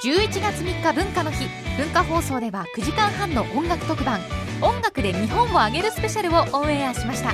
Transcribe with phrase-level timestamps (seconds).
[0.00, 1.48] 11月3日文化の日。
[1.76, 4.20] 文化放送では9時間半の音楽特番
[4.62, 7.32] 「音楽で日本をあげるスペシャル」をオンエアしました。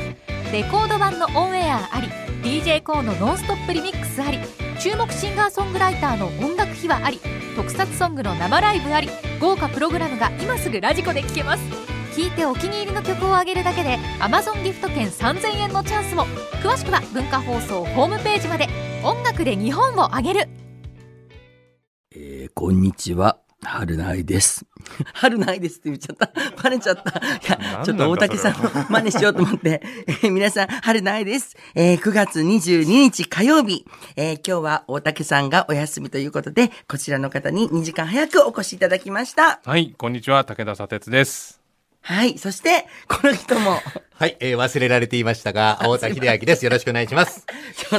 [0.51, 2.09] レコード版のオンエアあり
[2.43, 4.39] d j k o のノンストップリミックスあり
[4.81, 7.21] 注目シンガーソングライターの音楽秘話あり
[7.55, 9.11] 特撮ソングの生ライブあり
[9.41, 11.63] 豪華プログラムが今すぐラジコで聴けます。
[12.17, 16.25] 聴いてお気に入りの曲をあげるだけで Amazon ギフト券3000円のチャンスも。
[16.63, 18.69] 詳しくは文化放送ホームページまで。
[19.03, 20.49] 音楽で日本をあげる、
[22.55, 23.39] こんにちは。
[23.65, 24.65] 春ないです。
[25.13, 26.31] 春ないですって言っちゃった。
[26.63, 27.19] バレちゃった。
[27.19, 29.83] いや、ちょっと大竹さんの 真似しようと思って。
[30.07, 31.57] えー皆さん、春ないです。
[31.75, 33.85] えー9月22日火曜日。
[34.15, 39.61] えー今日は大竹さんがお休みということで、こちらの方に2時間早くお越しいただきました。
[39.65, 41.61] はい、こんにちは、武田砂鉄です。
[42.03, 42.39] はい。
[42.39, 43.81] そして、この人も、
[44.17, 46.65] はい、えー忘れられていましたが、太田秀明です。
[46.65, 47.45] よろしくお願いします。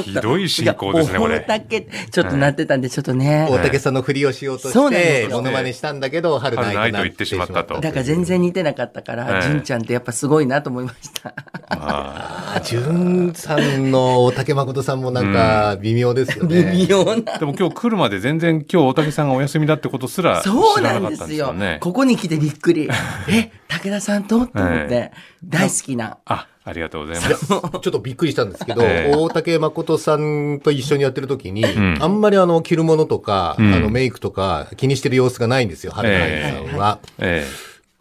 [0.02, 3.46] ひどい進行ですねこれ大竹、ちょっとなってたんで、ちょっとね。
[3.50, 11.34] 大竹さんのふりをしようとして、モノマネしたんだけど、春ない春ないと言ってしまったとだから全然似てなかったから、ええ純ちゃんってやっぱすごいなと思いました。
[11.68, 16.72] ああ、純さんの大竹誠さんもなんか微妙ですよね。
[16.72, 17.38] 微妙なー。
[17.40, 21.54] でも今日来るまで全然今日大竹さんがお休みだってことすら知そうならなんかったんですよ。
[21.80, 22.88] ここに来てびっくり。
[23.28, 24.40] え、武田さんと？
[24.44, 25.12] って思って、え
[25.44, 26.05] 大好きな。
[26.26, 27.46] あ、ありがとうございます。
[27.46, 36.98] ちょっとびっくりしたんですけど、ええ大竹誠さんと一緒にやってる時に、んあんまりあの着るものとか、うんあのメイクとか気にしてる様子がないんですよ、春ないさんは。
[37.18, 37.46] え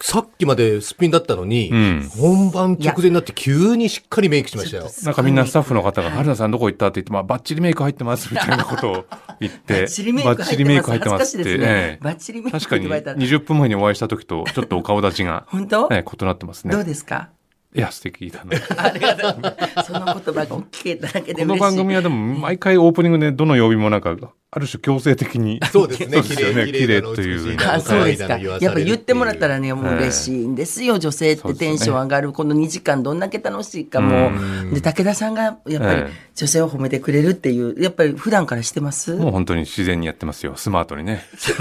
[0.02, 4.84] さっきまですっぴんだったのに、うん本番直前になって急にしっかりメイクしましたよ。
[4.88, 9.06] えなんかみんなスタッフの方が、春菜さんどこ行ったって言って、まあ、バッチリメイク入ってますみたいなことを
[9.40, 10.46] 言って、バッチリメイク入ってます。
[10.46, 13.18] バッチリメイク入ってメイク確かに言われたら。
[13.18, 16.86] 20分前にお会いした時と、ちょっとお顔立ちが、 本当、ええ異なってますどうね。
[16.86, 17.30] ですか？
[17.76, 18.58] いや、素敵だな。
[18.78, 19.84] ありがとう。
[19.84, 21.46] その言葉が聞けただけで。
[21.46, 24.16] この番組はでも毎回オープニングでどの曜日もなんか、
[24.56, 25.60] ある種強制的に。
[25.70, 28.38] そうですね、綺麗だの綺麗というあそうですか。
[28.38, 29.66] やっぱ言ってもらったらね。
[29.66, 31.00] ね、もう嬉しいんですよ。
[31.00, 34.32] 女性ってテンション上がる、この2時間どんだけ楽しいかも
[34.72, 34.76] う。
[34.76, 39.16] で、武田さんがやっぱりええ女性を褒めてくれるっていう、やっぱり普段からしてます？
[39.16, 41.26] もう本当に自然にやってますよ、スマートにね。
[41.38, 41.56] さっ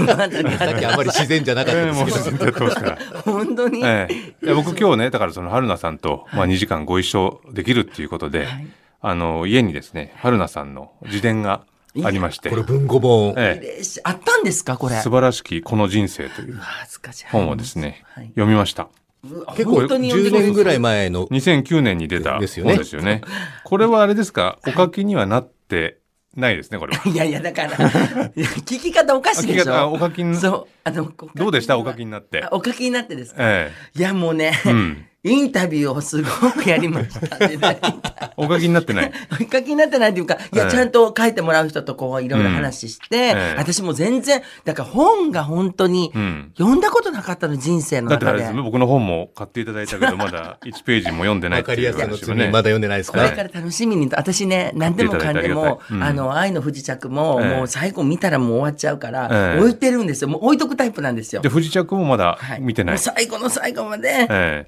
[0.79, 2.37] きあんまり自然じゃなかったええですけどもう自然。
[2.37, 2.97] とやってますから。
[3.23, 4.13] 本当に、ええ
[4.45, 8.67] いや僕今日ね、だからその春菜さんと、まあ2時間ご一緒できるっていうことで、はい
[9.01, 11.61] あの、家にですね、春菜さんの自伝が
[12.03, 13.33] ありましてこ、れ文庫本。
[13.37, 14.77] ええあったんですか？
[14.77, 14.95] これ。
[14.97, 16.59] 素晴らしきこの人生という。
[17.31, 18.89] 本をですね、はい読みました。
[19.55, 20.97] 結構本当に読んで10年ぐらい前。
[20.97, 21.27] 前の。
[21.27, 23.21] 2009年に出た本でよねですすよね。
[23.63, 25.97] これはあれですか、お書きにはなって
[26.35, 27.01] ないですね、これは。
[27.09, 30.67] いやいや、だから、聞き方おかしいでしあ聞き方ょお書きにそう。
[30.83, 31.77] あの、どうでした？
[31.79, 32.49] お書きになってあ。
[32.51, 33.37] お書きになってですか？
[33.41, 35.05] えいや、もうね、えうん。
[35.25, 37.37] インタビューをすごくやりました
[38.37, 39.11] お書きになってない。
[39.31, 40.71] お書きになってないっていうか、いや、ええ。
[40.71, 43.55] ちゃんと書いてもらう人とこう、いろいろ話して、ええ。
[43.57, 46.51] 私も全然、だから本が本当にう、ん。
[46.57, 48.25] 読んだことなかったの、人生の中で。
[48.25, 48.53] だってあれです。
[48.53, 56.03] ね、僕の本も買っていただいたけど、まだ 1ページも読んでないっていうわかりやすさのまだ読んでないですかこれから楽しみに、私ね、何でもかんでもうん。
[56.03, 57.57] あの、愛の不時着も、ええ。
[57.57, 59.59] もう最後見たらもう終わっちゃうから、ええ。
[59.59, 60.27] 置いてるんですよ。
[60.27, 61.41] もう置いとくタイプなんですよ。
[61.41, 61.49] で、。
[61.49, 62.61] 不時着もまだはい。
[62.61, 62.95] 見てない。
[62.95, 64.67] もう最後の最後まで、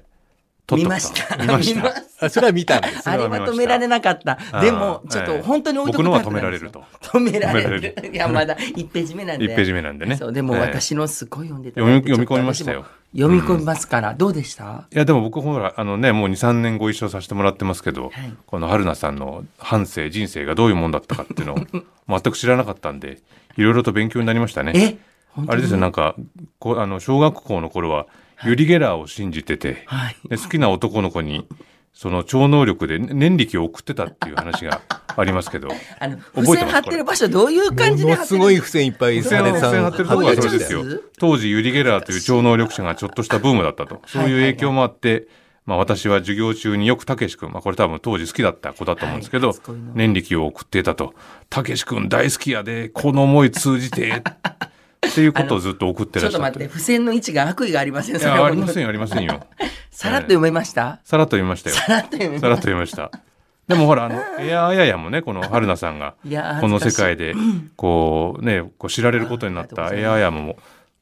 [0.76, 1.36] 見ました。
[1.36, 1.94] 見ました。
[2.20, 3.08] あそれは見たんです。
[3.08, 4.38] あれは止められなかった。
[4.60, 6.70] でも、ちょっと本当に置いとくタイプなんですよ。
[7.00, 8.10] 止められ止められる。
[8.12, 9.46] いや、まだ1ページ目なんで。
[9.46, 12.84] 1ページ目なんでねそう、でもええ私のすごい読んでいた読み込みましたよ
[13.16, 14.84] 読み込みますから、どうでした？
[14.92, 18.12] いや、でも僕ほら、あのね、もう2、3年ご一緒させてもらってますけど、はい
[18.46, 21.58] この春菜さんの半生、人生がどういうもんだったかっていうのを
[22.20, 23.18] 全く知らなかったんで、
[23.56, 24.72] いろいろと勉強になりましたね。
[24.74, 24.98] え？
[25.46, 26.16] あれですよ、なんか、
[26.58, 28.06] こうあの小学校の頃は、
[28.44, 30.16] ユリ・ゲラーを信じてて、はい。
[30.28, 31.46] で好きな男の子に、
[31.92, 34.82] その超能力で念力を送ってたっていう話が
[35.16, 35.68] ありますけど、
[35.98, 36.50] あの、覚えてます？
[36.50, 40.84] 付箋貼ってる場所どういう感じで貼ってるものすごい付箋いっぱい付箋貼ってるとこがそうですよ。
[41.18, 44.00] 当時ユリ・ゲラーという超能力者がちょっとしたブームだったと。
[44.06, 45.26] そういう影響もあって、
[45.66, 49.54] まあ私は授業中によくたけし君、まあこれ多分当時好きだった子だと思うんですけど
[49.94, 51.14] 念力を送っていたと。
[51.50, 54.22] たけし君大好きやで、この思い通じて、
[55.06, 56.44] っていうことをずっと送ってらっしゃって。
[56.44, 59.40] ちょっと待って、付箋の位置が悪意がありませんいや、それはありませんよ、ありません よ。
[59.90, 61.00] さらっと読めました？
[61.04, 61.76] さらっと読みましたよ。
[61.76, 63.10] さらっと読めまさらっしと読みました。
[63.68, 67.34] でもほら、あの、エアーややもね、この春菜さんがいやー、この世界で、
[67.76, 70.56] こうね、こう知られることになったエアーヤムも、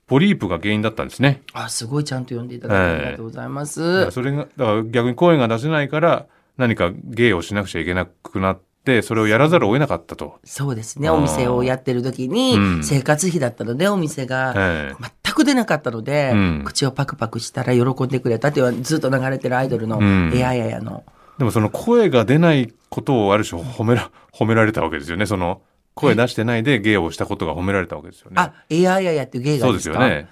[0.08, 1.42] ポリープが原因だったんですね。
[1.52, 1.64] た。
[1.64, 3.80] あ、すごいちゃんと読んでいただいてありがとうございます。
[3.92, 6.26] だからそれが、だから逆に声が出せないから、
[6.56, 8.62] 何か芸をしなくちゃいけなくなって、
[9.02, 10.38] それをやらざるを得なかったと。
[10.44, 11.10] そうですね。
[11.10, 21.04] お店をやってる時にうん、生活費だったので、お店がええ全く出なかったので、うん口をパクパクしたら喜んでくれたっていうずっと流れてるアイドルのうんエアヤヤの。
[21.38, 25.26] でもその声が出ないことをある種褒めら、 褒められたわけですよね。
[25.26, 25.60] その、
[25.94, 28.34] 声出してないで芸をしたことが褒められたわけですよね。
[28.36, 30.28] あ、いやいやいやっていう芸がそうですすよね。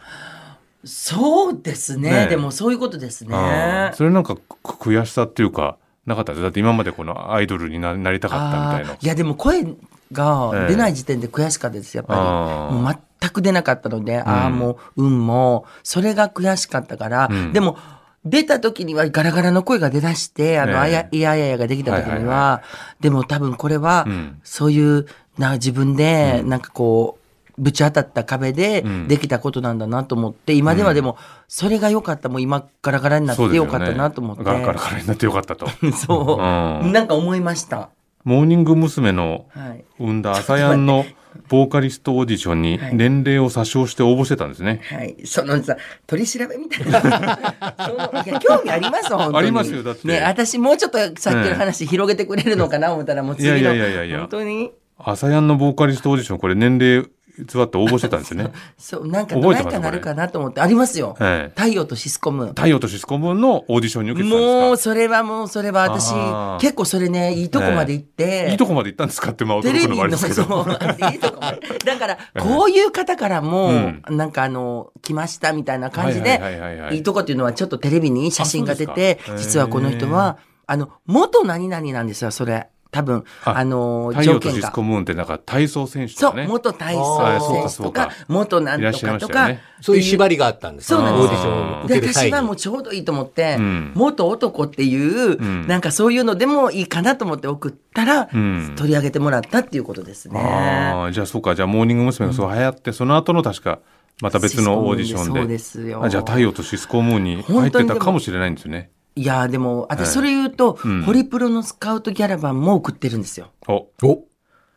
[0.84, 2.10] そうですね。
[2.10, 3.90] ねでもそういうことですね。
[3.94, 8.98] それなんかく悔しさっていうかなかったですだって今までこのアイドルにななりたかったみたいな。
[9.00, 9.64] いやでも声
[10.12, 15.66] が出ない時点で悔しかったですやっぱり、全く出なかったので、ああもう運も。
[15.82, 17.52] それが悔しかったから、うん。
[17.52, 17.78] でも
[18.24, 20.78] 出た時にはガラガラの声が出だしてあの、ええ。
[20.78, 22.62] あやいやいやいやができた時には,、
[23.00, 24.40] でも多分これは、うん。
[24.44, 25.06] そういう
[25.38, 27.23] な自分でなんかこう
[27.56, 31.16] ぶち当たった壁でうんできたことなんだなと思って、今ではでも
[31.48, 35.68] それが良かったもう今ガラガラになって良かったなと思ってガラガラガラになってよかったと。
[35.92, 36.36] そ
[36.82, 37.90] う、うんなんか思いました。
[38.24, 39.12] モーニング娘。
[39.12, 41.04] のはい生んだ朝やんの
[41.48, 44.80] ボーカリストオーディションにはい年齢を詐称して応募してたんですね。
[44.84, 45.16] はい。
[45.24, 47.00] そのさ、取り調べみたいな。
[47.86, 49.38] そのいや、興味あります、本当に。
[49.38, 53.56] ありますよだってね、私もうちょっとさっきの話広げてくれるのかな思ったら、もう次の。
[53.58, 54.70] いやいやいやいや本当に？
[54.96, 58.52] 朝やんのボーカリストオーディションこれ年齢偽って応募してたんですよね。
[58.78, 59.72] そう、なんか、覚えてます？
[59.72, 61.16] 何かなるかなと思って、ありますよ。
[61.20, 62.46] ええ太陽とシスコム。
[62.48, 64.66] 太陽とシスコムのオーディションに受けてたんですか？
[64.66, 66.12] もう、それはもう、それは私
[66.60, 68.48] 結構それね、いいとこまで行って。
[68.50, 71.08] いいとこまで行ったんですかってまあテレビの、驚くのもあれですけそう、ど。
[71.10, 71.60] いいとこまで。
[71.84, 82.68] だから、こういう方からも、うんなんかあの、来ましたみたいな感じではいはいとこっていうのはちょっとテレビに写真が出て実はこの人は、あの、元何々なんですよ、それ。
[82.94, 84.82] 多分、ああの、太条件が陽とシスコ。
[84.84, 86.46] ムーンってなんか体操選手そう、とかね。
[86.46, 89.60] 元体あ操ー選手とか元なんとかとかね。
[89.80, 100.40] そういう縛りがあったんですそうなんですオーディションを受で私はもうちょうどいいと思って、うん元男っていう、んなんかそういうのでもいいかなと思って送ったら、うん取り上げてもらったっていうことですね。
[100.40, 101.54] ああ、じゃあそうか。
[101.54, 102.28] じゃあモーニング娘。
[102.28, 103.80] がそう流行って、その後の確か、
[104.22, 105.40] また別のオーディションで。
[105.40, 106.04] そうですよ。
[106.04, 108.90] あじゃあ太陽とシスコムーンに入ってたかもしれないんですね。
[109.16, 111.02] いやでも、はい私それ言うと、うん。
[111.02, 113.50] ホリプロのスカウトキャラバンも送ってるんですよ。
[113.68, 114.24] お、お。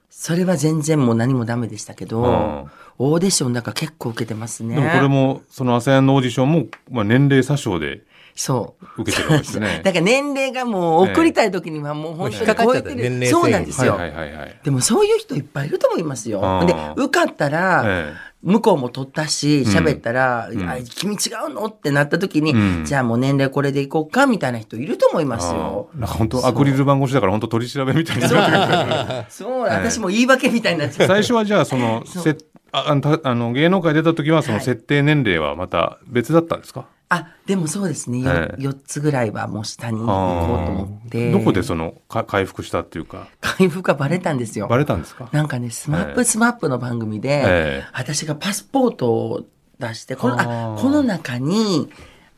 [0.09, 2.71] それは全然もう何もダメでしたけど、うん。
[2.99, 4.75] オーディションだから結構受けてますね。
[4.75, 8.03] でもこれも、その朝やんのオーディションも、まあ年齢詐称で
[8.37, 9.01] そう。
[9.01, 9.81] 受けてるわけですね。
[9.83, 13.27] だから年齢がもう送りたい時にはもう本当に超えてもう引っかかっちゃった年る。
[13.27, 13.95] そうなんですよ。
[13.95, 14.59] はいはいはいはい。
[14.63, 16.63] でもそういう人いっぱいいると思いますよ。
[16.67, 18.13] で、受かったら、え
[18.43, 20.49] 向こうも取ったし、喋ったら、
[20.95, 21.17] 君違
[21.47, 22.85] うのってなった時に、うん。
[22.85, 25.89] じゃあもう年齢これでいこうかみたいな人いると思いますよ。
[25.95, 31.07] なんか本当アクリル板越しだから本当取り調べみたいになってそう、私も言い訳みたいになっちゃう。
[31.07, 32.37] 最初はじゃあそのせ
[32.71, 34.65] ああのたあの芸能界出た時はそのはい。
[34.65, 38.19] 設定年齢はまた別だったんですか、あ、でもそうですね。
[38.19, 38.61] よええ。
[38.61, 41.31] 4つぐらいはもう下に行こうと思って。
[41.31, 43.27] どこでそのか回復したっていうか。
[43.39, 44.67] 回復がバレたんですよ。
[44.67, 44.77] バ。
[44.77, 45.29] レたんですか？
[45.31, 46.15] なんかね、スマッええ。
[46.15, 47.85] プスマップの番組で、ええ。
[47.93, 49.45] 私がパスポートを
[49.79, 51.89] 出して、この、あこの中に、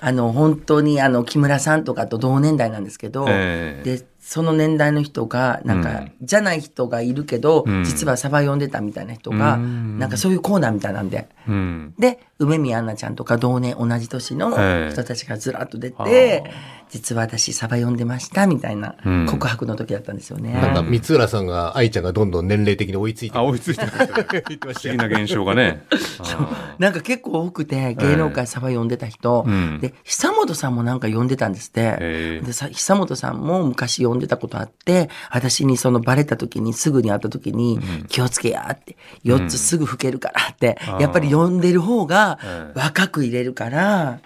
[0.02, 3.98] あの、本当にあの、木村さんとかと同年代なんですけど、ええ。
[3.98, 6.12] で、その年代の人が、なんか、うん。
[6.22, 7.84] じゃない人がいるけど、うん。
[7.84, 10.00] 実はサバ読んでたみたいな人が、うん。
[10.00, 11.94] なんかそういうコーナーみたいなんで、うん。
[11.98, 14.92] で、梅宮アンナちゃんとか同年、同じ年のええ。
[14.92, 16.52] 人たちがずらっと出あてー、
[16.90, 19.26] 実は私サバ読んでましたみたいなうん。
[19.28, 20.54] 告白の時だったんですよね。
[20.54, 23.38] なんか三浦さんが愛ちゃんがどんどん年齢的に追いついて。
[23.38, 23.92] あ追いついてる。
[23.92, 25.84] 不思議な現象がね。
[26.20, 29.80] あなんか結構多くて、芸能界サバ読んでた人、うん。
[29.80, 32.42] で、久本さんもなんか読んでたんですって。
[32.44, 44.20] でさ、久本さんも昔読んでたことあって、私にそのバレた時に、すぐに会った時に、気をつけやって、4つすぐ吹けるからって、やっぱり読んでる方がええ若く入れるから、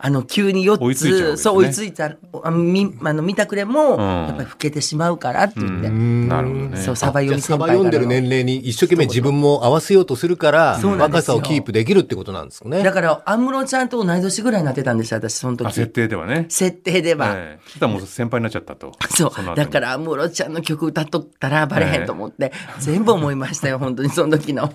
[0.00, 1.36] あの、急に4つ、ね。
[1.36, 3.98] そう、追いついたら、あみ、あの、見たくれも、ん。
[3.98, 6.28] やっぱり老けてしまうからって言って、うん。
[6.28, 6.76] なるほどね。
[6.76, 12.84] そう、サバ読み先輩読んでる年齢に一生懸命自分も合わせようとするから、若さをキープできるってことなんですかね。
[12.84, 15.66] だから、安室ちゃんと同い年ぐらいになってたんですよ、私、その時。
[15.66, 16.46] あ設定ではね。
[16.48, 17.34] 設定では。
[17.34, 17.60] ええ。
[17.64, 18.92] そしたらもう先輩になっちゃったと。
[19.10, 19.56] そう。
[19.56, 24.70] だから、安室ちゃんの曲歌っとったらバレへんと思って、全部思いましたよ、本当にその時の。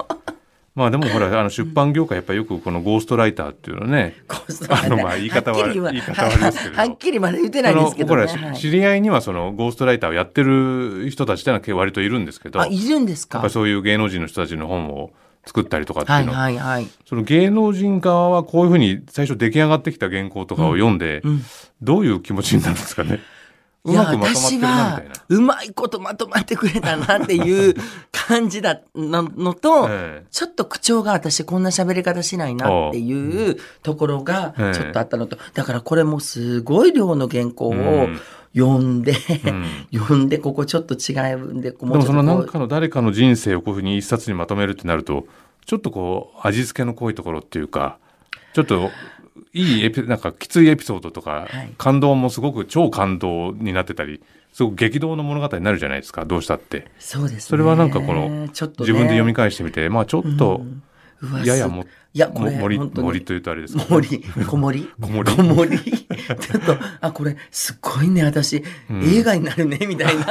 [0.75, 4.15] まあでもほらあの出版業界やっぱりよくこのゴーストライターっていうのね。
[4.69, 6.77] あのまあ言い方はっきり言い方はありますけれど。
[6.81, 8.15] はっきりまだ言ってないんですけど
[8.55, 12.59] 知り合いにはそのゴーストライターをやってる人たちっていうのは割といるんですけど。
[12.59, 13.47] あ、いるんですか？
[13.49, 15.11] そういう芸能人の人たちの本を
[15.45, 16.87] 作ったりとかってはいいうの、はいはい。
[17.05, 21.43] その芸能人側はこういうふうに最初出来上がってきた原稿とかを読んで、うん
[21.81, 23.15] どういう気持ちになるんですかね？
[23.15, 23.19] う
[23.85, 25.01] いや私は。
[25.27, 27.75] うまいことまとまってくれたなっていう
[28.11, 30.25] 感じだののと、 ええ。
[30.31, 34.73] ちょっと口調が私こんな喋り方しないなっていうところがええ。
[34.73, 38.19] ちょっとあったのと、だからこれもすごい量の原稿をうん。
[38.55, 39.15] 読んで、ん。
[39.91, 42.45] 読んでここちょっと違うんで、こうでもそのちょっとこう。
[42.45, 45.25] 何かの誰かの人生をこういうふうに一冊にまとめるってなると
[45.65, 47.97] ちょっとこう味付けの濃いところっていうか
[48.53, 48.91] ちょっと
[49.53, 51.73] いいエピなんかきついエピソードとか、はい。
[51.77, 54.21] 感動もすごく超感動になってたり
[54.53, 56.87] すごく激動の物語になるじゃないですかどうしたって。
[56.99, 57.39] そうですね。
[57.41, 58.89] それはなんかこのちょっとね。
[58.89, 60.65] 自分で読み返してみてまあちょっとうわ
[61.45, 64.87] ややもいやこれも森森というとあれですか森、小森。
[65.01, 65.31] 小森。
[65.31, 65.79] 小森。
[65.79, 68.63] ちょっと、あ、これ、すごいね、私、ん。
[69.03, 70.25] 映画になるね、みたいな。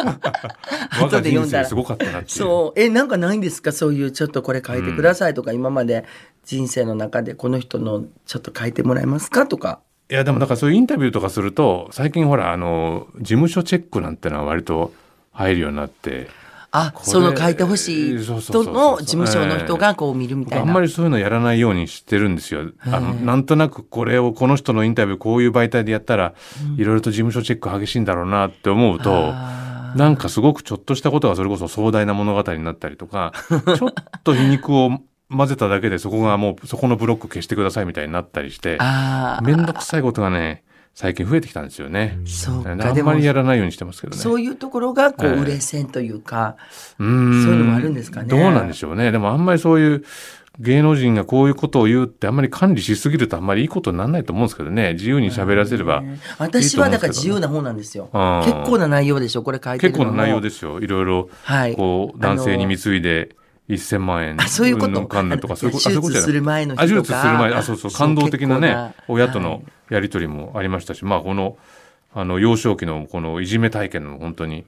[1.00, 1.64] 我 後で読んだら。
[1.66, 2.80] すごかったなってそう。
[2.80, 3.72] え、なんかないんですか？
[3.72, 6.04] そういう、ちょっとこれ書いてくださいとか、今まで
[6.44, 9.46] 人生の中でこの人のちょっと書いてもらえますか？
[9.46, 9.80] とか。
[10.10, 14.92] いやでもだからそういうインタビューとかすると最近ほらあの事務所チェックなんてのは割と
[15.32, 16.28] 入るようになって
[16.72, 20.64] あ、その書いてほしい人の事務所の人がこう見るみたいな。
[20.64, 22.72] 僕あんまりそういうのやらないようにしてるんですよ。
[22.86, 26.34] あのなんとなくこれをこの人のインタビューこういう媒体でやったら
[26.78, 33.32] いろいろと事務所チェック激しいんだろうなって思うとあなんかすごくちょっとしたことがそれこそ壮大な物語になったりとか
[33.76, 33.92] ちょっ
[34.24, 34.90] と皮肉を
[35.30, 40.64] 混ぜただけでそこがもうそこのブロック消してくださいみたいになったりしてあーめんどくさいことがね
[40.94, 42.18] 最近増えてきたんですよね。
[42.26, 42.70] そうか。
[42.70, 44.20] あんまり、やらないようにしてますけどね。
[44.20, 46.56] そういうところが、こう、ええ売れ線というか、
[46.98, 49.10] うーんそういうのもあるんですかねどうなんでしょうね。
[49.10, 50.04] でもあんまりそういう
[50.58, 54.92] 芸能人がこういうことを言うってあんまり管理しすぎるとあんまりいいことにならないと思うんですけどね。
[54.92, 56.02] 自由に喋らせれば。
[56.38, 58.10] 私はだから自由な方なんですよ。
[58.12, 60.04] うん結構な内容でしょ、これ書いてるのも。
[60.04, 60.80] 結構な内容ですよ。
[60.80, 61.74] いろいろ、はい。
[61.74, 63.34] こう、男性に貢いで
[63.74, 64.40] 1000万円。
[64.40, 65.06] あそういうこと。
[65.06, 65.20] か。
[65.56, 69.62] そういうこと、する前の手術する前、あ、そうそう、感動的なね親とのはい。
[69.90, 71.56] やりとりもありましたし、まあ、この、
[72.14, 74.64] あの、幼少期のこのいじめ体験の本当に、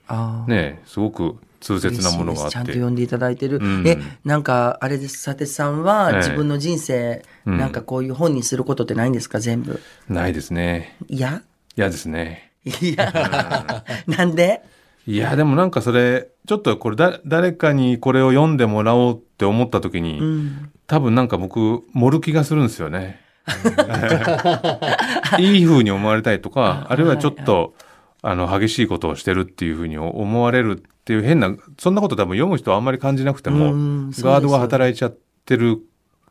[0.49, 2.53] ね、すごく痛切なものがあって。
[2.53, 3.59] ちゃんと読んでいただいてる。
[3.59, 3.87] うん。
[3.87, 6.17] え、なんか、あれです、さてさんはええ。
[6.19, 7.59] 自分の人生、うん。
[7.59, 9.81] なんかこういう本にすることってないんですか、全部。
[10.09, 10.97] ないですね。
[11.09, 11.43] いや
[11.77, 12.53] 嫌ですね。
[12.65, 13.13] いや、
[14.07, 14.63] なんで？
[15.07, 20.71] いや、でもなんかそれ、ちょっとこれだ、誰かにこれを読んでもらおうって思った時に、うん。
[20.87, 23.21] 多分なんか僕、盛る気がするんですよね。
[25.39, 27.75] いい風に思われたいとか、あるいはちょっと、
[28.23, 35.79] あの、激しいことをしてるっていう風に思われるっていう変な、そんなこと多分読む人はあんまり感じなくても、うんガードが働いちゃってる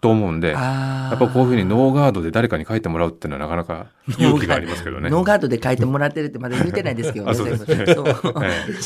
[0.03, 1.11] と思うんで、や。
[1.15, 3.87] っぱこういう風にノーガードで誰かに書いてもらうっていうのはなかなか
[4.19, 5.09] 勇気がありますけどね。
[5.09, 7.85] ノーガードで書いてもらってるってまだ言ってないですけどね、 あそうですね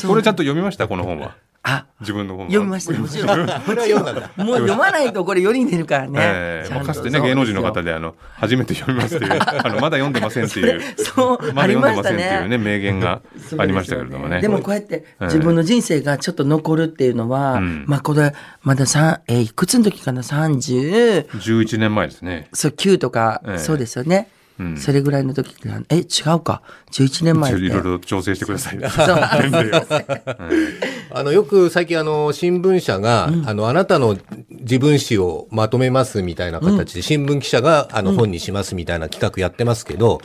[0.08, 0.86] これちゃんと読みました？
[0.86, 1.34] この本は。
[1.62, 2.50] あ、自分の本は。
[2.50, 3.26] 読みました、もちろん。
[3.26, 4.30] これは読んだんだ。
[4.44, 6.18] もう読まないとこれ世に出るからね。
[6.20, 10.80] ええちゃんとかつてね芸能人の方でであの初めて読みますっていうあのまだ読んでませんっていう。
[10.96, 12.58] そう、まだありました読んでませんっていうねね。
[12.58, 13.20] 名言が
[13.58, 14.40] ありましたけれどもね。
[14.40, 22.48] でもこうやって自分の人生がちょっと残るっていうのは、うんまあこれ、まだ三えーいくつの時かな ?30、11年前ですね。
[22.52, 24.28] そう、9とか、ええそうですよね。
[24.58, 24.76] うん。
[24.76, 25.54] それぐらいの時
[25.90, 26.02] え、違
[26.36, 26.62] うか。
[26.92, 27.62] 11年前って。
[27.62, 28.78] いろいろ調整してください。
[31.10, 34.16] あの、よく最近あの、新聞社が、あの、あなたの
[34.50, 40.20] 自分史をまとめますみたいな形で、新聞記者があの、本にしますみたいな企画やってますけど、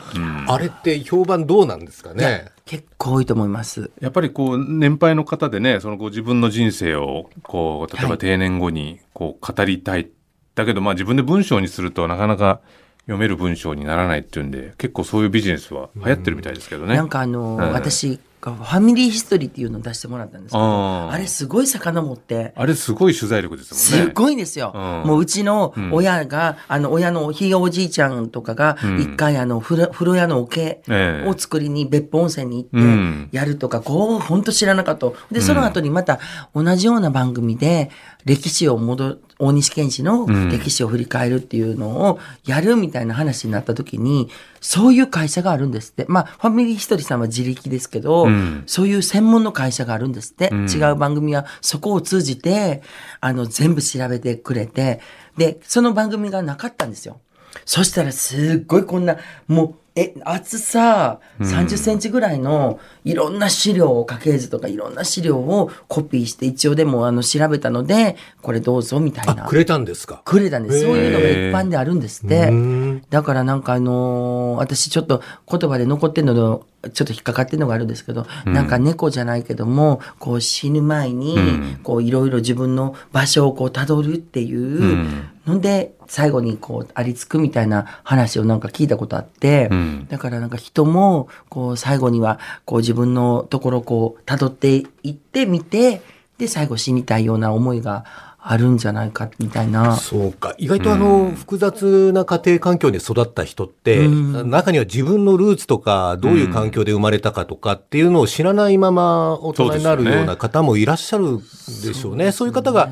[0.46, 2.46] あれって評判どうなんですかね？
[2.66, 3.90] 結構多いと思います。
[4.00, 10.08] やっぱりこう年配の方でねそのご自分の人生をこう例えば定年後にこう語りたい、
[10.54, 12.60] だけどまあ自分で文章にするとなかなか
[13.06, 16.96] 読める文章にならないっていうんで結構そういうビジネスは流行ってるみたいですけどね。
[16.96, 24.08] なんかあの、ええ私がファミリーヒストリーっていうのを出してもらったんですけど、あれすごい遡って、あれすごい取材力ですもんね。
[24.10, 24.72] すごいですよ。
[24.74, 35.06] うんもううちのうん親が、あの、親のひいおじいちゃんとかがう、ん一回あの、風呂屋の桶ええを作りに別府温泉にうん行って、やるとか、こう、本当知らなかった。
[35.30, 36.20] で、その後にまた
[36.54, 37.90] 同じような番組で、
[38.24, 46.06] 歴史を戻、大西健氏のうん歴史を振り返るっていうのをやるみたいな話になった時に、そういう会社があるんですって。
[46.08, 50.48] まあ、ファミリーヒストリーさんは自力ですけど、うんそういう専門の会社があるんですって。
[50.50, 52.82] うん違う番組はそこを通じて、
[53.20, 55.00] あの、全部調べてくれて、
[55.36, 57.20] で、その番組がなかったんですよ。
[57.64, 59.16] そしたらすっごいこんな、
[59.46, 69.44] もう、え、厚さ30センチぐらいのいろんな資料を、家系図とかいろんな資料をコピーして一応でもあの調べたので、これどうぞみたいあ、な。
[69.46, 70.20] くれたんですか？
[70.24, 70.80] くれたんです。
[70.80, 72.48] そういうのが一般であるんですって。
[72.48, 73.02] うん。
[73.08, 85.06] だからなんかあのー私ちょっと言葉で残ってるのの、ちょっと引っかかってるのがあるんですけど、なんか猫じゃないけども、こう死ぬ前にうん、こういろいろ自分の場所をこう辿るっていう
[85.46, 90.06] ので、最後にこうありつくみたいな話をなんか聞いたことあって、うん。
[90.08, 96.02] だからなんか人も、こう最後にはこう自分のところをこう辿っていってみて、
[96.38, 98.04] で最後死にたいような思いが
[98.46, 99.96] あるんじゃないかみたいな。
[99.96, 100.54] そうか。
[100.58, 104.50] 意外とあの、複雑な家庭環境に育った人って、うん。
[104.50, 111.38] 中には自分のルーツとか、どういう環境で生まれたかとかっていうのを知らないまま大人になるような方もいらっしゃる
[111.82, 112.32] でしょうね。
[112.32, 112.90] そういう方が、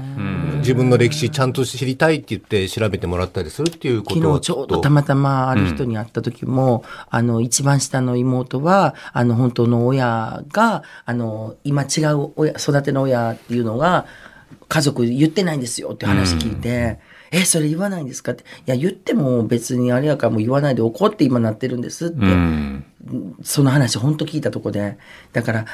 [0.60, 14.06] 自分の歴史ちゃんと知りたいって言って調べてもらったりするっていうことは昨日ちょうどたまたまある人に会った時も、あの、一番下の妹は、あの、本当の親が、あの、今違う親、育ての親っていうのが、
[14.72, 16.98] 家族言ってないんですよって話聞いて、
[17.30, 18.42] え、それ言わないんですかって。
[18.42, 22.16] いや、言っても別にあれやからもう言わないで怒って今なってるんですって。
[22.16, 22.84] うん。
[23.42, 24.96] その話本当聞いたとこで。
[25.34, 25.66] だから、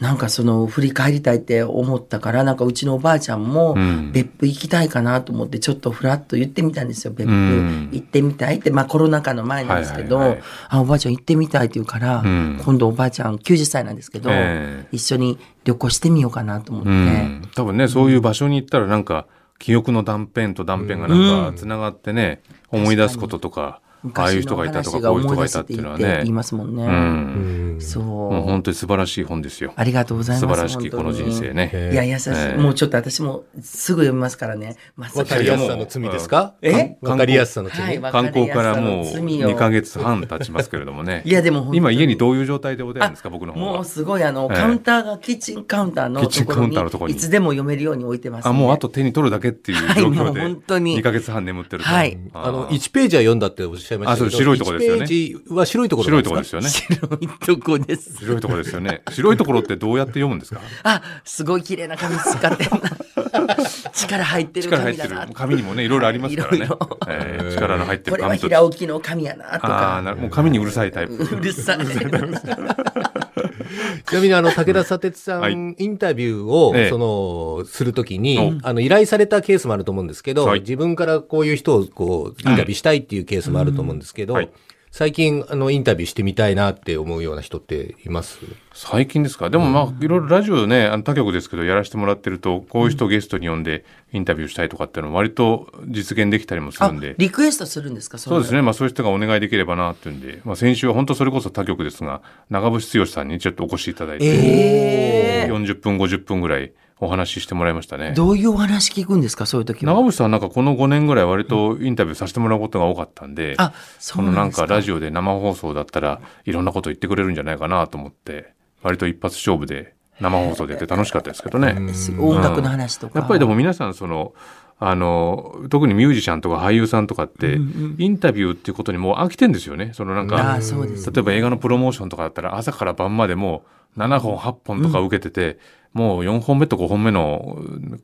[0.00, 4.12] なんかその振り返りたいって思ったから、なんかうちのおばあちゃんもうん。
[4.12, 7.12] 別府行きたいかなと思ってちょっとフラッと言ってみたんですよ。
[7.12, 7.90] 別府うん。
[7.92, 10.38] 行ってみたいって、まあコロナ禍の前なんですけど、
[10.68, 12.60] あ、おばあちゃん行ってみたいって言うから、ん。
[12.64, 14.88] 今度おばあちゃん90歳なんですけど、ええ。
[14.92, 16.90] 一緒に旅行してみようかなと思って。
[16.90, 19.26] うん、多分ね、そういう場所に行ったらなんか、
[19.58, 22.40] 記憶の断片と断片がなんか繋がってね、
[22.70, 23.82] 思い出すこととか、
[24.14, 26.84] ああいう人がいたとか、こういう人がいたっていうのはね言い、ますもんね。
[26.84, 27.76] うん。
[27.80, 28.04] そう。
[28.04, 29.72] もう本当に素晴らしい本ですよ。
[29.76, 30.46] ありがとうございます。
[30.48, 31.90] 素晴らしきこの人生ね。
[31.92, 34.76] いや、優しい、ええもうちょっと私もすぐ読みますからね。
[34.96, 36.54] わかりやすさの罪ですか？
[36.62, 36.96] え？
[37.02, 41.22] わかりやすさの罪、はい観光からもうわかりやすさの罪を2ヶ月半経ちますけれどもね。
[41.26, 43.72] いや、でも本当に今家にどういう状態でお出るんですか、僕の方は？
[43.74, 43.84] もう。
[43.84, 51.88] すごい、あの、ええカウンターがキッチンカウンターのキッチンカウところにンターのところにいつでも読めるように置いてます、あ、もうあと手に取るだけっていう状はいもう況で、 本当に2ヶ月半眠ってると。
[51.88, 56.68] はいあの、ー1ページは読んだっておっしゃいましたけど、あそう白いとこですよね1ページは白いところ白ないとこですよね。
[56.68, 58.16] 白いとこです。
[58.18, 59.02] 白いとこですよね。
[59.10, 60.60] 白いところってどうやって読むんですか？
[60.84, 63.56] あ、すごい綺麗な紙使ってんな。
[63.92, 65.32] 力入ってる力入ってる紙だな。
[65.32, 66.98] 紙にもね、いろいろありますからねいろいろ。
[67.08, 68.34] えー力の入ってこれは。
[68.34, 70.02] 平置きの紙やな、とああ、か。
[70.02, 71.14] なるもう紙にうるさいタイプ。
[71.14, 71.78] うるさい。
[74.08, 75.52] ちなみにあの、武田砂鉄さん、はい。
[75.52, 76.88] インタビューを、ええ。
[76.90, 80.60] その、するときにお、あの、依頼されたケースもあると思うんですけど、はい。
[80.60, 84.50] 自分からこういう人をこう、インタビューしたいっていうケースもあると思うんですけど、はい
[84.90, 88.40] 最近、あの、インタビューしてみたいなって思うような人っています？
[88.72, 89.48] 最近ですか？
[89.48, 98.18] でもまあ、いろいろラジオね、あの他局ですけど、やらせてもらってると、こういう人をゲストに呼んでインタビューしたいとかっていうのは割と実現できたりもするあんで。、リクエストするんですか？
[98.18, 98.62] そうですね。
[98.62, 102.20] まあそういう人がお願いできればなっていうんで、まあ先週は本当それこそ他局ですが、
[102.50, 108.12] 長渕剛さんにちょっとお越しいただいて、ええ40分、50分ぐらいお話ししてもらいましたね。
[108.12, 109.46] どういうお話聞くんですか？
[109.46, 109.92] そういう時は。
[109.94, 114.66] 長渕さんなんかこの5年ぐらい割とインタビューさせてもらうことが多かったんで、あ、そこのなんんうなですか。
[114.66, 121.74] かラジオで生放送だったらいろんなこと言ってくれるんじゃないかなと思って、割と一発勝負で生放送でやって楽しかったですけどね。
[122.18, 123.18] 音楽の話とか。
[123.18, 124.34] やっぱりでも皆さんその、
[124.82, 127.60] あの、特にミュージシャンとか俳優さんとかって、
[127.98, 129.90] インタビューっていうことにもう飽きてんですよね。
[129.92, 131.12] そのなんあかあ、、そうです。
[131.12, 133.62] 例えば映画のプロモーションとかだったら朝から晩までも
[133.96, 135.58] う7本8本とか受けてて、
[135.92, 137.58] もう4本目と5本目の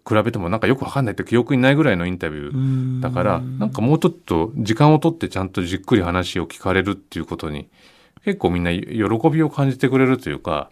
[0.06, 7.68] 比べてもなんかよくわかんないって記憶にないぐらいのインタビューだからなんかもうちょっと時間をとってちゃんとじっくり話を聞かれるっていうことに
[8.24, 10.68] 結構みんな喜びを感じてくれるというか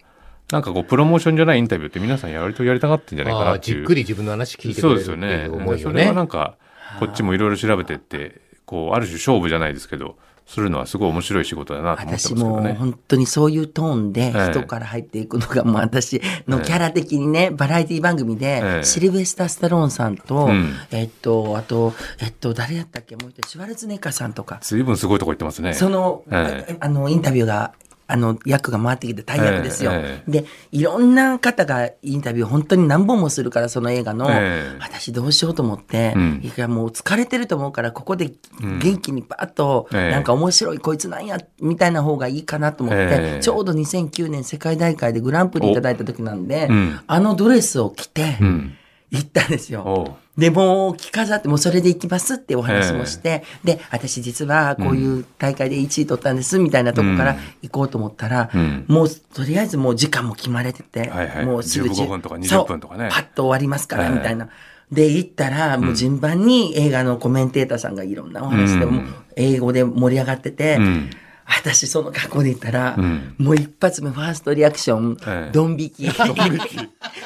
[0.54, 3.78] なんかこうプロモーションじゃないインタビューって皆さん割とやりたがってんじゃないかあなっていう。
[3.78, 5.44] あじっくり自分の話聞いてくそうれるってですよね。
[5.44, 6.12] いう思いそれは。
[6.12, 6.54] なんか
[7.00, 12.72] こっちもいろいろ調べてってこうある種勝負じゃないですけどするのはすごい面白い仕事だなと思ってます私けどね。
[12.72, 14.50] も本当にそういうトーンでええ。
[14.52, 18.84] 人から入っていくのがもう私のキャラ的にね、バラエティ番組でええ。
[18.84, 20.72] シルベスター・スタローンさんと、うん。
[20.92, 23.16] えっと、あと、えっと、誰やったっけ？
[23.16, 25.72] もう一人、シュワルツェネッカーさんとか、随分すごいとこ行ってますね。
[25.72, 27.72] その、あの、インタビューが、
[28.06, 29.92] あの、役が回ってきて大役ですよ。
[29.94, 34.78] ええで、いろんな方がインタビュー本当に何本もするから、その映画の、ええ。
[34.80, 36.40] 私どうしようと思って、うん。
[36.44, 40.10] いやもう疲れてると思うから、ここで元気にパッと、ええ。
[40.10, 43.40] なんか面白いこいつなんや、みたいな方がいいかなと思って、ええ。
[43.40, 47.00] ちょうど2009年世界大会でグランプリいただいた時なんで、うん。
[47.06, 48.76] あのドレスを着てうん。
[49.18, 50.16] 行ったんですよ。
[50.36, 58.84] で、もう着飾って、もうそれで行きますってお話もして、で、私実はこういう大会で1位取ったんです、みたいなとこから行こうと思ったら、うん。
[58.88, 61.46] もうとりあえずもう時間も決まれてて、はいはい。
[61.46, 63.08] もうすぐじ15分とか20そう分とかね。
[63.12, 64.48] パッと終わりますから、ええみたいな。
[64.90, 68.94] で、行ったら、もう順番に映画のコメンテーターさんがいろんなお話で、うん。
[68.94, 69.04] もう
[69.36, 71.10] 英語で盛り上がってて、うん
[71.46, 73.34] 私その格好で行ったら、うん。
[73.38, 75.52] もう一発目ファーストリアクション、ええ。
[75.52, 76.08] ドン引き。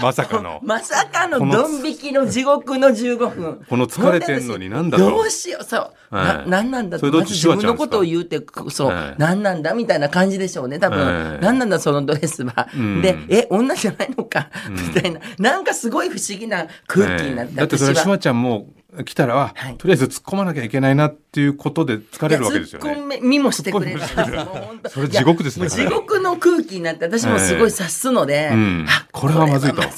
[0.01, 0.61] まさかの。
[0.65, 3.61] まさかのドン引きの地獄の15分。
[3.69, 6.15] この疲れてんのになんだとどうしよう、そう。
[6.15, 6.51] な、ええ。
[6.51, 9.19] なんなんだまず自分のことをシ言うて、そう、ええ。
[9.19, 10.99] なんなんだみたいな感じでしょうね、多分。
[11.01, 11.45] ええ。
[11.45, 12.69] なんなんだそのドレスは。
[12.75, 13.03] うん。
[13.03, 15.21] で、え、女じゃないのか、みたいな。
[15.39, 17.57] なんかすごい不思議な空気になって、ええ。
[17.59, 17.95] だってそれ。
[17.95, 18.67] シュワちゃんも
[19.05, 22.91] 来たらは、はいとりあえず突っ込まなきゃいけないなっていうことで疲れるわけですよね。
[22.91, 24.01] 突っ込みもしてくれる
[24.89, 29.91] それ地獄ですね地獄の空気になって、私もすごい察すので、えうんあこれはまずいと間違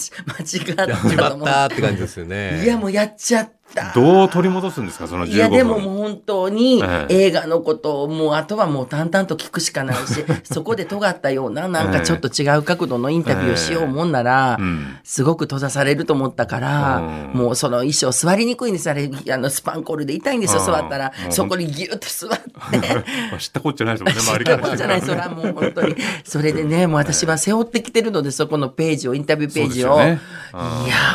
[0.72, 0.88] った
[1.28, 2.64] と思たって感じですよね。
[2.64, 3.59] いや、もうやっちゃった。
[3.94, 5.36] どう取り戻すんですかその15分。
[5.36, 7.26] いや、でももう本当にええ。
[7.26, 14.58] 映画のことをもうあとはもう淡々と聞くしかないし、 そこで尖ったようななんかちょっと違う角度のインタビューをしようもんなら
[15.04, 21.12] すごく閉ざされると思ったからう、んもうその衣装座りにくいんですあれ、あのスパンコールで痛いんですよ、うん座ったら。
[21.30, 22.50] そこにギュッと座って。
[23.30, 25.96] まあ 知ったこっちゃないですもんね、周り知からしてったことじゃない、それはもう本当に。
[26.24, 30.00] それでね、もう私は背負ってきてるので、そこのページを、インタビューページを。
[30.00, 30.18] いや、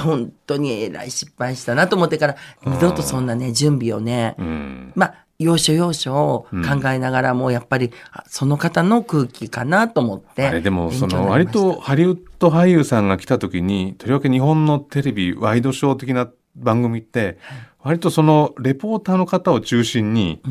[0.03, 2.35] 本当にえらい失敗したなと思ってから、
[2.65, 4.91] 二度とそんなね、準備をね、うん。
[4.95, 10.47] まあ、要所要所を考えながらも、やっぱり、あその方の空気かなと思って。
[10.47, 17.38] あれでもその割とハリウッド俳優さんが来た時にとりわけ日本のテレビワイドショー的な番組って
[17.81, 20.41] 割とそのレポーターの方を中心に、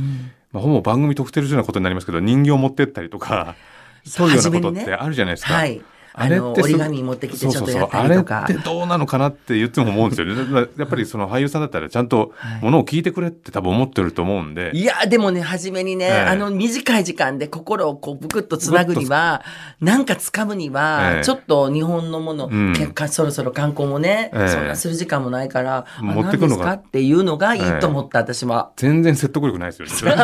[0.52, 3.56] まあ、ほぼ番組特定するようなことになりますけど人形を持ってったりとか
[4.04, 5.54] そういうようなことってあるじゃないですか。
[5.54, 5.82] はい。
[6.16, 8.44] あの、折り紙持ってきてちょっとやったりとか。
[8.44, 10.68] あれってどうなのかなって言っても思うんですよね。
[10.78, 14.70] やっぱりその俳優さんだったらちゃんとものを聞いてくれって多分思ってると思うんで。
[14.74, 19.42] いや、でもね、初めにね、ええあの短い時間で心をこう、ぶくっとつなぐには、
[19.80, 28.70] なんか掴むには、ええちょっと日本のもの、うん結果そろそろ観光もね、ええそんなする時間もないから、あ持ってくのかっていうのがいいと思った、私は。
[28.76, 30.16] 全然説得力ないですよね。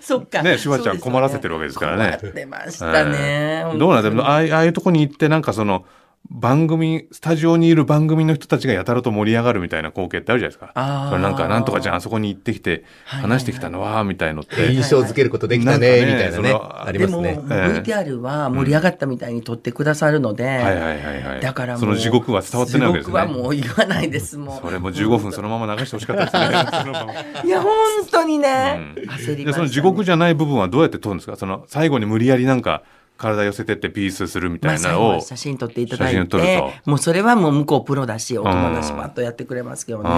[0.00, 0.42] そ っか。
[0.42, 2.18] ね、シュワちゃん困らせてるわわけですからね。
[2.34, 3.64] 出ましたね。
[3.76, 5.84] どうなんでもああああいうとこに行ってなんかその
[6.30, 10.72] 番組スタジオにいる番組の人たちがやたらと盛り上がるみたいな光景ってあるじゃないですか。
[11.18, 14.70] なんかなんとかじゃんあそこに行ってきてはい話してきたのはみたいのって。
[14.72, 16.52] 印象づけることできたね、みたいなね。
[16.52, 17.40] ありでも、ますね。
[17.50, 21.40] ええ VTR は盛り上がったみたいに撮ってくださるので、はいはいはいはい。
[21.40, 23.12] だからその地獄は伝わってないわけですね。
[23.12, 24.66] 地獄はもう言わないです、もう。
[24.66, 27.40] それも15分そのまま流してほしかったですね。
[27.46, 27.72] いや、本
[28.10, 31.36] 当にね、うん焦りましその地獄じゃない部分はどうやって撮るんですか？
[31.36, 32.82] その最後に無理やりなんか
[33.18, 36.38] 体寄せてってピースするみたまあ、いなのを、写真撮っていただい撮ると。
[36.38, 40.08] て、もうそれはもう向こうプロだし、大人だし、パッとやってくれますけどね。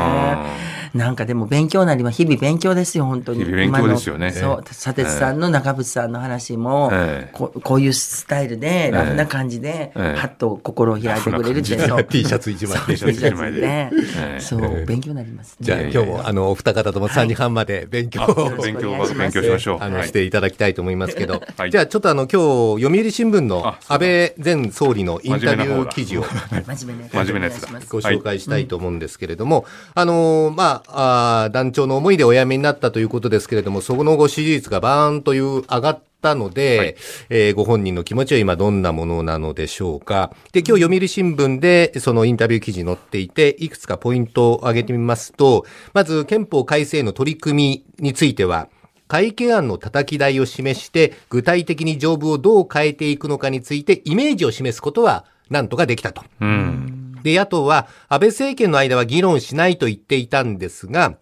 [0.95, 3.45] なんかでも勉強なりは日々勉強ですよ、本当に。
[3.45, 4.33] 日々勉強ですよね。
[4.33, 7.33] そう、砂鉄さんの中渕さんの話も、ええ。
[7.33, 10.21] ここういうスタイルで、ラフな感じで、ええ。
[10.21, 12.87] はっと心を開いてくれるって、 そう T シャツ一枚で。
[12.87, 13.91] T シャツ一枚で。
[14.41, 15.57] そう、勉強になりますね。
[15.61, 19.79] じゃあ今日もあのお二方とも3時半まで勉強を、ろしく勉強お願いします勉強しましょう。
[19.81, 21.71] あの、はいしていただきたいと思いますけど、はい。
[21.71, 26.25] じゃあちょっとあの今日読売新聞の安倍前総理のインタビュー記事を。
[26.25, 26.97] 真面
[27.35, 27.61] 目なやつ。
[27.89, 36.97] ご紹介したいと思うんですけれども、あのーまあ、あー団長の思いでお辞めになったということですけれども、その後支持率がバーンという上がったので、はい。
[37.31, 40.33] えーご本人の気持ちは今どんなものなのでしょうか。
[40.53, 48.69] で、今日読売新聞でそのインタビュー記事載っていて、いくつかポイントを挙げてみますと、まず憲法改正の取り組みについては、
[49.11, 56.23] 改憲案の叩き台を示して、具体的に条文をどう変えていくのかについてイメージを示すことはなんとかできたと。
[56.41, 57.19] うん。
[57.25, 61.17] で、野党は安倍政権の間は議論しないと言っていたんですが、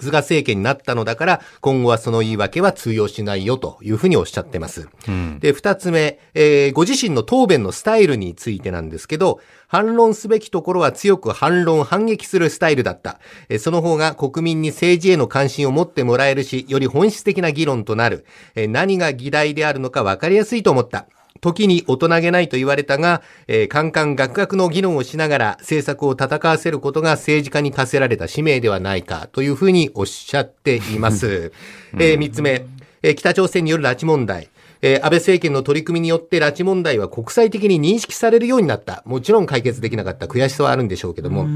[0.00, 4.88] 菅政権になったのだから、今後はその言い訳は通用しないよというふうにおっしゃってます。
[5.08, 5.38] うん。
[5.40, 13.18] で、二つ目、えーご自身の答弁のスタイルについてなんですけど、反論すべきところは強く反論、反撃するスタイルだった。
[13.48, 18.24] えーその方が国民に政治への関心を持ってもらえるし、より本質的な議論となる。
[18.54, 21.06] えー何が議題であるのか分かりやすいと思った。
[21.40, 31.52] 時に大人げないと言われたが、えー、カンカンガクガクの議論をしながら政策を戦わせることが政治家に課せられた使命ではないかというふうにおっしゃっています。
[31.94, 32.64] えー三つ目、
[33.02, 34.48] えー北朝鮮による拉致問題。
[34.80, 39.02] えー安倍政権の取り組みによって拉致問題は国際的に認識されるようになった。
[39.04, 41.46] もちろん解決できなかった悔しさはあるんでしょうけども。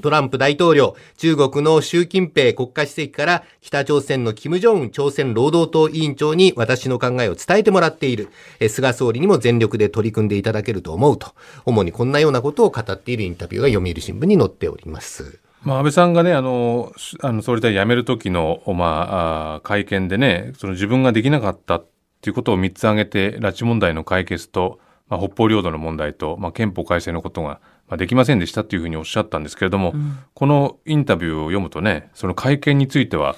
[0.00, 8.28] トランプ大統領、中国の習近平国家主席から北朝鮮の金正恩朝鮮労働党委員長に私の考えを伝えてもらっている。
[8.68, 11.34] 菅総理にも全力で取り組んでいただけると思うと。
[11.66, 15.40] 主にこんなようなことを語っているインタビューが読売新聞に載っております。
[15.62, 21.86] まあ、安倍さんがね、あの、あの総理大臣辞める時の、まあ、会見でね、その自分ができなかったっ
[22.22, 29.94] ていうことを3つ挙げて、拉致問題の解決と、まあ、北方領土の問題と、まあ、憲法改正のことが、まあ、できませんでしたっていうふうにおっしゃったんですけれども、
[30.34, 33.36] このインタビューを読むとね、その会見については、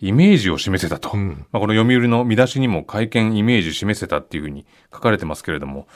[0.00, 1.16] イメージを示せたと。
[1.16, 5.86] んまあ、この読売の見出しにも会見イメージ示せたっていうふうに書かれてますけれども、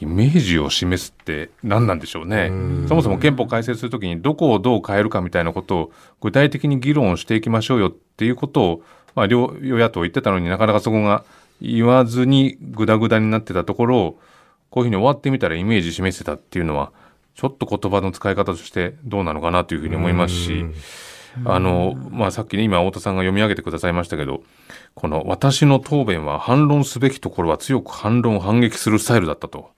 [0.00, 2.50] イメージを示すって何なんでしょうね。
[2.86, 8.82] そもそも憲法改正するときにどこをどう変えるかみたいなことを具体的に議論をしていきましょうよっていうことを、
[9.14, 11.24] まあ、両与野党言ってたのになかなかそこが
[11.60, 14.20] 言わずにグダグダになってたところを、
[14.70, 16.92] こういうふうに終わってみたらイメージ示せたっていうのは、
[17.38, 20.66] ちょっと言葉の使い方としてどうなのかなというふうに思いますし、
[21.44, 24.42] あの、まあ、さっきね、今、太田さんが読み上げてくださいましたけど、
[24.96, 29.70] この私の答弁は反論すべきところは強く反論、反撃するスタイルだったと。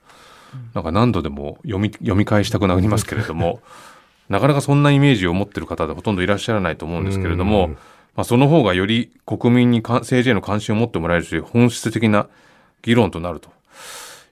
[0.72, 3.60] なんか何度でも読み、読み返したくなりますけれども、
[4.30, 7.68] なかなかそんなイメージを持ってる方でほとんどいらっしゃらないと思うんですけれども、
[8.16, 12.26] まあ、その方がより国民に政治への関心を持ってもらえるし、本質的な
[12.80, 13.50] 議論となると。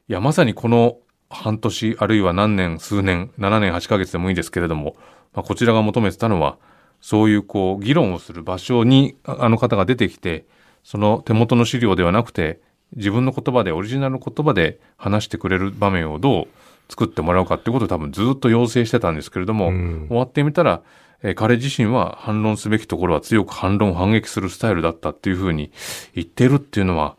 [0.09, 0.97] いや、まさにこの
[1.31, 4.97] 半年、あるいは何年、数年、7年、8ヶ月でもいいですけれども、
[5.35, 6.57] まあ、こちらが求めてたのは、
[7.01, 10.47] そういうこう、議論をする場所にあの方が出てきて、
[10.83, 12.61] その手元の資料ではなくて、
[12.97, 16.49] 自分の言葉で、オリジナルの言葉で話してくれる場面をどう
[16.89, 19.69] 作ってもらうかってことを多分ずっと要請してたんですけれども、
[20.09, 20.83] 終わってみたら、
[21.23, 25.73] えー、彼自身は反論すべきところは強く反論反撃するスタイルだったっていうふうに
[26.15, 27.17] 言ってるっていうのは、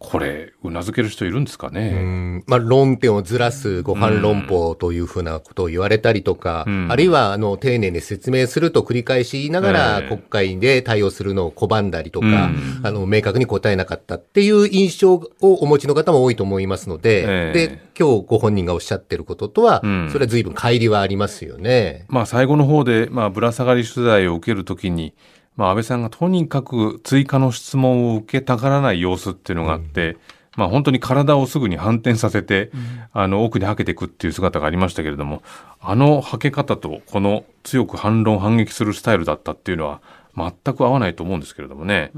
[0.00, 2.42] これ、うなずける人いるんですかね。
[2.46, 22.06] まあ、論点をずらすご反論法というふうなことを言われたりとか、うん、あるいは、あの、丁寧に説明すると繰り返し言いながら、国会で対応するのを拒んだりとか、うん、あの、明確に答えなかったっていう印象をお持ちの方も多いと思いますので、で、今日ご本人がおっしゃってることとは、うん、それは随分乖離はありますよね。
[22.08, 25.12] まあ、最後の方で、まあ、ぶら下がり取材を受けるときに、
[25.60, 30.18] まあ、安倍さんがとにかく追加の質問を受けたがらない様子っていうのがあって、うん、
[30.56, 35.42] まあ、本当に体をすぐに反転させて、うん、あの奥にはけていくっていう姿がありましたけれども
[35.78, 40.00] あのはけ方とこの強く反論反撃するスタイルだったっていうのは
[40.34, 42.10] 全く合わないと思うんですけれどもね。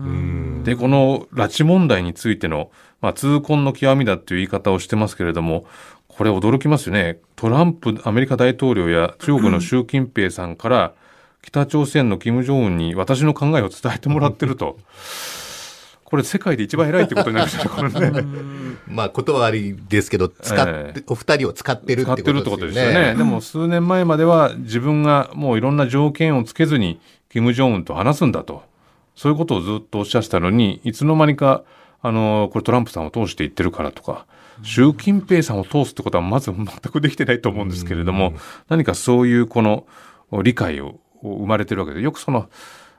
[0.63, 5.65] でこの拉致問題についての、まあ、痛恨の極みだっていう言い方をしてますけれども
[6.07, 7.19] これ驚きますよね。
[7.35, 10.95] トランプアメリカ大統領や中国の習近平さんから、
[11.43, 14.79] 北朝鮮の金正恩に私の考えを伝えてもらってると。
[16.05, 18.23] これ世界で一番偉いってことになりましたね。
[18.87, 22.93] まあ言葉悪いですけど、使って、えー、お二人を使ってるってことですよね。
[22.93, 27.01] ねでも数年前までは自分がもういろんな条件をつけずに
[27.31, 28.63] 金正恩と話すんだと。
[29.15, 31.63] そういうことをずっとおっしゃってたのに、いつの間にか、
[32.03, 34.27] あの、これトランプさんを通して言ってるからとか、
[34.63, 38.35] 習近平さんを通すってことはまず全くできてないと思うんですけれども、
[38.69, 39.87] 何かそういうこの
[40.43, 42.49] 理解を生まれてるわけで、よくその、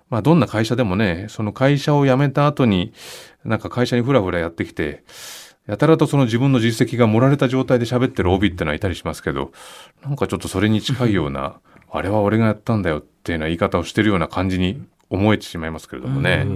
[0.09, 2.93] まあどんな会社でもね、その会社を辞めた後に、
[3.43, 5.03] なんか会社にふらふらやってきて、
[5.65, 9.51] やたらとその自分の実績が盛られた状態で喋ってる OB ってのはいたりしますけど、
[10.03, 11.59] なんかちょっとそれに近いような、
[11.91, 16.47] あれは俺がやったんだよっていうような言い方をしてるような感じに思えてしまいますけれどもね。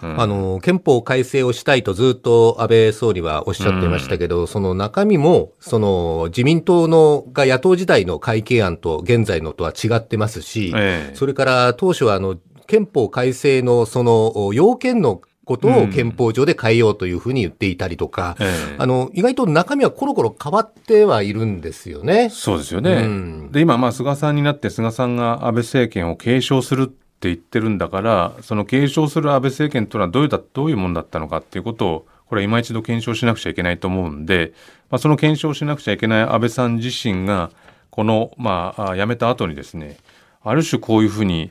[0.00, 18.46] あの、憲法改正をしたいとずっと安倍総理はおっしゃっていましたけど、その中身も、その自民党のが野党時代の改憲案と現在のとは違ってますし、えそれから当初はあの、憲法改正のその要件のことを憲法上で変えようというふうに言っていたりとか、うん。
[18.46, 18.50] え。
[18.76, 22.28] あの、意外と中身はコロコロ変わってはいるんですよね。
[22.30, 22.92] そうですよね。
[22.92, 34.52] うん、で、今、まあ、菅さんになって菅さんが安倍政権を継承するって言ってるんだからその継承する安倍政権というのはどういうだどういうものだったのかっていうことをこれは今一度検証しなくちゃいけないと思うんで、
[34.88, 37.50] まあ、その検証しなくちゃいけない安倍さん自身が
[37.90, 39.96] この、まあ、辞めた後にですね
[40.44, 41.50] ある種こういうふうに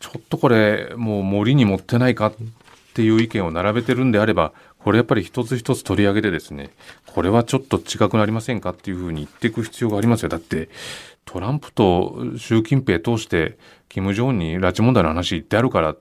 [0.00, 2.34] ちょっとこれもう森に持ってないかっ
[2.94, 6.70] ていう意見を並べてるんであればこれやっぱり一つ一つ取り上げてですね
[7.06, 10.28] これはちょっと違くなりませんかっていうふうに言っていく必要がありますよ。
[10.28, 10.68] だって
[11.24, 15.98] トランプと習近平通して金正恩に拉致問題の話言ってあるからっ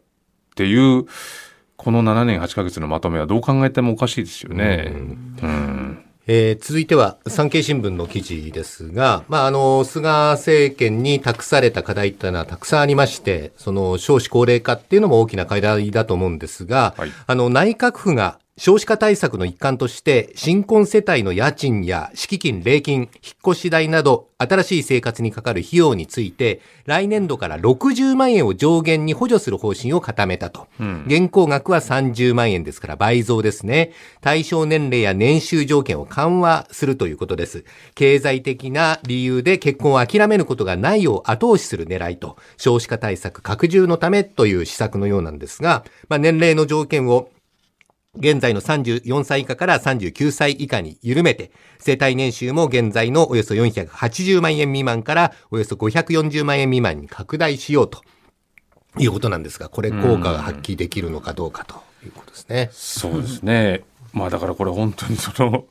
[0.56, 1.06] ていう
[1.78, 4.92] この7年8ヶ月のまとめはどう考えてもおかしいですよね。
[4.94, 23.10] うん、えー、続いては産経新聞の記事ですが、まあ、あの、菅政権に託された課題っていうのはたくさんありまして、その少子高齢化っていうのも大きな課題だと思うんですが、はい、あの、内閣府が少子化対策の一環として、新婚世帯の家賃や敷金、礼金、引っ
[23.46, 30.68] 越し代など、新しい生活にかかる費用について、来年度から60万円を上限に補助する方針を固めたと。
[30.80, 33.92] うん、現行額は30万円ですから倍増ですね。
[34.22, 37.66] 対象年齢や年収条件を緩和するということです。
[37.94, 47.30] 経済的な理由で結婚を諦めることがないよう後押しする狙いと、少子化対策拡充のためという施策のようなんですが、まあ、年齢の条件を
[48.18, 58.02] 現在の34歳以下から39歳以下に緩めて、生体年収も現在のおよそ480万円未満からおよそ540万円未満に拡大しようと
[58.98, 61.76] いうことなんですが、これ効果が発揮できるのかどうかと
[62.06, 62.70] いうことですね。
[62.72, 63.84] うそうですね。
[64.14, 65.66] まあだからこれ本当にその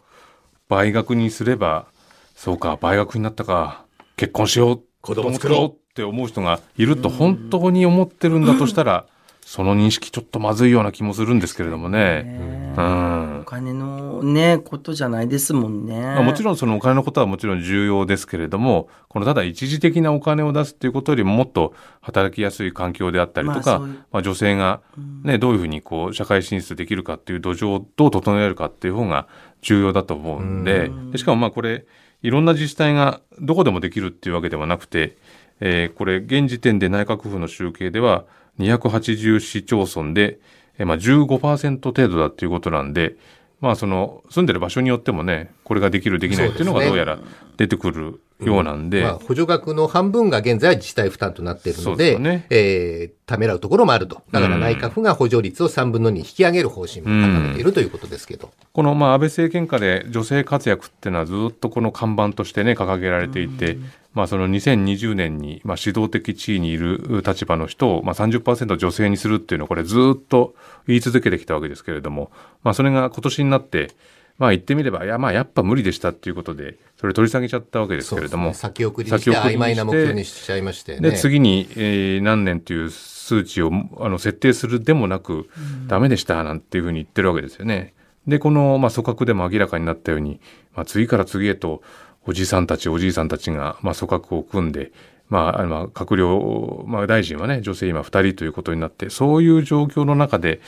[0.68, 1.86] 倍額にすれば、
[2.34, 3.84] そうか、倍額になったか、
[4.16, 9.06] 結婚しよう、子供作ろうって思う人がいると本当に思ってるんだとしたら、
[9.46, 12.74] その認識ちょっとまずいような気もするんですけれどもね。
[12.76, 13.40] うん。
[13.42, 16.00] お金のね、ことじゃないですもんね。
[16.00, 23.94] まあもちろんそのお金のことはもちろん重要ですけれども、このただ一時的なお金を出すっていうことよりももっと働きやすい環境であったりとか、まあそういう。
[24.12, 24.80] まあ女性が
[25.24, 29.28] ね、どういうふうにこう社会進出できるかっていう土壌をどう整えるかっていう方が
[29.60, 31.84] 重要だと思うんで、でしかもまあこれ、
[32.22, 35.16] いろんな自治体がどこでもできるっていうわけではなくて、
[35.60, 38.24] えーこれ現時点で内閣府の集計では
[38.58, 40.38] 280市町村で、
[40.78, 43.16] えーまあ15%程度だっていうことなんで、
[43.60, 47.18] まあその住んでる場所によってもね、これができるできないっていうのがどうやら
[47.56, 52.46] 出てくるようなんで、まあ、補助額の半分が現在は自治体負担となっているのでね。
[52.50, 54.22] えーためらうところもあると。
[54.32, 58.50] だから内閣府が補助率を3分の2に引き上げる方針も固めているということですけど。
[58.72, 63.78] このまあ安倍政権下で女性活躍っていうのはずっとこの看板としてね掲げられていて、
[64.12, 70.54] まあその2020年にまあ指導的地位にいる立場の人をまあ30%女性にするっていうのをこれずっと
[70.86, 72.30] 言い続けてきたわけですけれども、
[72.62, 73.92] まあそれが今年になって
[74.38, 81.10] まあ言ってみればいやまあやっぱ無理でしたっていうことでそれ取り下げちゃったわけですけれども、ね先送りにして曖昧な目標にしちゃいましてね。
[81.10, 85.48] で次に、えー何年という数値をあの設定するでもなく、
[85.86, 87.94] ダメでしたなんていうふうに言ってるわけですよね。
[88.26, 90.40] でこの、まあ、組閣でも明らかになったように、
[90.74, 91.82] まあ、次から次へと
[92.26, 94.92] おじさんたちおじいさんたちが、まあ、組閣を組んで、
[95.28, 100.60] まあ、あのまあ閣僚、まあ、大臣はね女性今2人ということになってそういう状況の中で、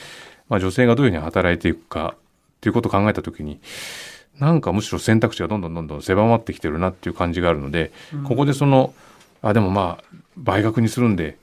[0.49, 2.15] まあ、女性がどういうふうに働いていくか
[2.61, 3.59] ということを考えた時に
[4.39, 7.91] なんかむしろ選択肢がどんどんどんどん狭まってきてるなっていう感じがあるので、
[8.27, 8.93] ここでその
[9.41, 10.03] あでもまあ
[10.35, 11.37] 倍額にするんで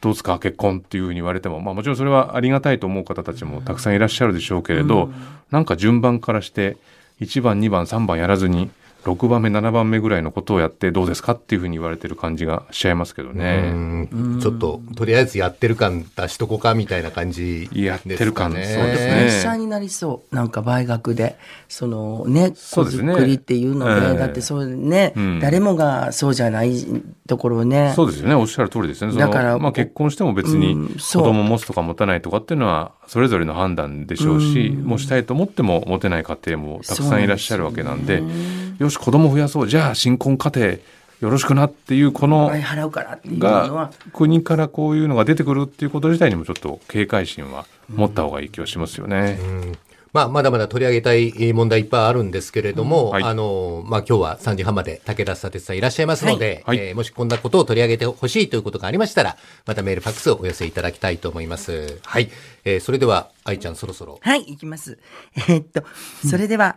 [0.00, 5.10] どうですか結婚っていうふうに言われても、まあ、もちろんそれはありがたいと思う方たちもたくさんいらっしゃるでしょうけれど、
[5.50, 6.76] なんか順番からして
[7.20, 8.70] 1番2番3番やらずに
[9.04, 13.70] 6番目7番目ぐらいのことをやってどうですかっていうふうに言われてる感じがしちゃいますけどうね。
[13.70, 17.84] んちょっと、とりあえずやってる感出しとこうかみたいな感じですかね。
[17.84, 20.34] やってる感そうプですレねッシャーになりそう。
[20.34, 21.36] なんか倍額で。
[21.68, 26.84] そのね、子そうですね作りっていうので、ええだってそうね、うん誰もがそうじゃない
[27.26, 27.92] ところをね。
[27.96, 29.12] そうですよねおっしゃる通りですね。
[29.14, 38.22] だからまあ、結婚しても別に子供持つとか持たないとかっていうのはそれぞれの判断でしょうし、もうしたいと思っても持てない家庭もたくさんいらっしゃるわけなんで
[38.78, 40.68] よし子供増やそうじゃあ新婚家庭
[41.20, 43.90] よろしくなっていうこの倍払うからっていうのはが。
[44.12, 49.38] 国からこういうのが出てくるっていうこと自体にもちょっと警戒心は持った方がいい気がしますよね。
[50.12, 61.98] まあ、まだまだ取り上げたい問題いっぱいあるんですけれども、はいあの、まあ、今日は3時半まで武田砂鉄さんいらっしゃいますので、はいえーもしこんなことを取り上げてほしいということがありましたら、またメール、ファックスをお寄せいただきたいと思います。
[62.04, 62.30] はい。
[62.64, 64.20] えーそれでは、愛ちゃんそろそろ。
[64.22, 64.98] はい、いきます。
[65.34, 65.82] えーっと、
[66.24, 66.76] それでは、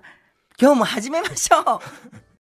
[0.59, 2.26] 今日も始めましょう。